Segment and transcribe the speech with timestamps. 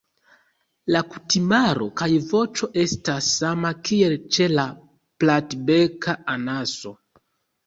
[0.93, 4.65] La kutimaro kaj voĉo estas sama kiel ĉe la
[5.25, 6.97] Platbeka anaso.